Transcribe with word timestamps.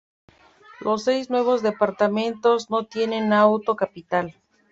Los 0.79 1.03
seis 1.03 1.29
nuevos 1.29 1.61
departamentos 1.61 2.71
no 2.71 2.87
tienen 2.87 3.33
aún 3.33 3.61
capital. 3.61 4.35